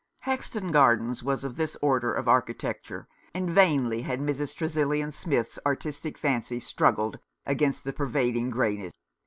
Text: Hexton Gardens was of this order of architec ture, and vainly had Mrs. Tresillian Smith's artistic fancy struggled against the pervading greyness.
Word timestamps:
Hexton 0.21 0.71
Gardens 0.71 1.21
was 1.21 1.43
of 1.43 1.57
this 1.57 1.77
order 1.79 2.11
of 2.11 2.25
architec 2.25 2.81
ture, 2.81 3.07
and 3.35 3.47
vainly 3.51 4.01
had 4.01 4.19
Mrs. 4.19 4.55
Tresillian 4.55 5.11
Smith's 5.13 5.59
artistic 5.63 6.17
fancy 6.17 6.59
struggled 6.59 7.19
against 7.45 7.83
the 7.83 7.93
pervading 7.93 8.49
greyness. 8.49 8.93